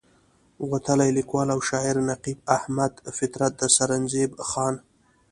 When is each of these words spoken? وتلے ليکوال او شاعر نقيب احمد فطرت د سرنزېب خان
وتلے 0.69 1.07
ليکوال 1.17 1.47
او 1.53 1.59
شاعر 1.69 1.95
نقيب 2.09 2.37
احمد 2.57 2.93
فطرت 3.17 3.53
د 3.57 3.61
سرنزېب 3.75 4.31
خان 4.49 4.75